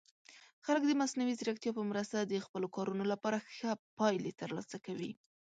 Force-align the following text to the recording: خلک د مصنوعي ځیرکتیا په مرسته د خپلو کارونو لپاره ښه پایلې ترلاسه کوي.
خلک 0.65 0.81
د 0.87 0.91
مصنوعي 1.01 1.33
ځیرکتیا 1.39 1.71
په 1.75 1.83
مرسته 1.91 2.17
د 2.21 2.33
خپلو 2.45 2.67
کارونو 2.75 3.03
لپاره 3.13 3.37
ښه 3.55 3.71
پایلې 3.97 4.31
ترلاسه 4.41 4.77
کوي. 4.85 5.11